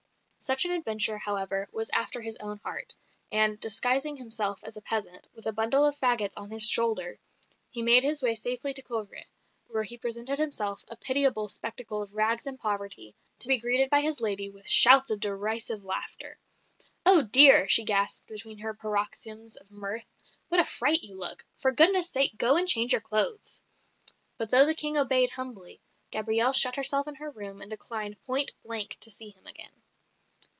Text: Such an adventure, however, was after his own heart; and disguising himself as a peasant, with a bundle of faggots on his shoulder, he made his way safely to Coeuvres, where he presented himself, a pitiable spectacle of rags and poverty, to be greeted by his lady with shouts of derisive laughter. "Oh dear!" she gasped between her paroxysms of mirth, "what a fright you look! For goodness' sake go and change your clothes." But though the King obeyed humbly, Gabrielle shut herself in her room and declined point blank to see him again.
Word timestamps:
Such 0.43 0.65
an 0.65 0.71
adventure, 0.71 1.19
however, 1.19 1.67
was 1.71 1.91
after 1.91 2.19
his 2.19 2.35
own 2.37 2.57
heart; 2.57 2.95
and 3.31 3.59
disguising 3.59 4.17
himself 4.17 4.59
as 4.63 4.75
a 4.75 4.81
peasant, 4.81 5.27
with 5.35 5.45
a 5.45 5.53
bundle 5.53 5.85
of 5.85 5.95
faggots 5.99 6.33
on 6.35 6.49
his 6.49 6.67
shoulder, 6.67 7.19
he 7.69 7.83
made 7.83 8.03
his 8.03 8.23
way 8.23 8.33
safely 8.33 8.73
to 8.73 8.81
Coeuvres, 8.81 9.27
where 9.67 9.83
he 9.83 9.99
presented 9.99 10.39
himself, 10.39 10.83
a 10.89 10.95
pitiable 10.97 11.47
spectacle 11.47 12.01
of 12.01 12.15
rags 12.15 12.47
and 12.47 12.59
poverty, 12.59 13.15
to 13.37 13.47
be 13.47 13.59
greeted 13.59 13.91
by 13.91 14.01
his 14.01 14.19
lady 14.19 14.49
with 14.49 14.67
shouts 14.67 15.11
of 15.11 15.19
derisive 15.19 15.83
laughter. 15.85 16.39
"Oh 17.05 17.21
dear!" 17.21 17.67
she 17.69 17.83
gasped 17.83 18.25
between 18.25 18.57
her 18.57 18.73
paroxysms 18.73 19.57
of 19.57 19.69
mirth, 19.69 20.07
"what 20.47 20.59
a 20.59 20.65
fright 20.65 21.03
you 21.03 21.13
look! 21.17 21.45
For 21.59 21.71
goodness' 21.71 22.09
sake 22.09 22.35
go 22.37 22.55
and 22.57 22.67
change 22.67 22.93
your 22.93 22.99
clothes." 23.01 23.61
But 24.39 24.49
though 24.49 24.65
the 24.65 24.75
King 24.75 24.97
obeyed 24.97 25.29
humbly, 25.29 25.81
Gabrielle 26.09 26.51
shut 26.51 26.77
herself 26.77 27.07
in 27.07 27.15
her 27.15 27.29
room 27.29 27.61
and 27.61 27.69
declined 27.69 28.19
point 28.25 28.51
blank 28.65 28.97
to 29.01 29.11
see 29.11 29.29
him 29.29 29.45
again. 29.45 29.69